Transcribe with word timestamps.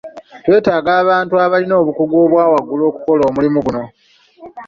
Twetaaga 0.43 0.89
abantu 1.03 1.33
abalina 1.45 1.73
obukugu 1.81 2.15
obwa 2.23 2.43
waggulu 2.51 2.83
okukola 2.89 3.21
omulimu 3.29 3.59
guno. 3.65 3.83